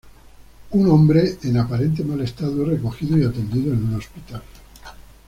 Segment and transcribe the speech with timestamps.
[0.71, 4.41] Un hombre en aparente mal estado es recogido y atendido en un hospital.